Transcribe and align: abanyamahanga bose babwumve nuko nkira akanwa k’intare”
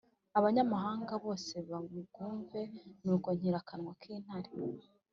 abanyamahanga 0.37 1.13
bose 1.25 1.55
babwumve 1.69 2.61
nuko 3.03 3.27
nkira 3.37 3.57
akanwa 3.61 3.91
k’intare” 4.01 4.51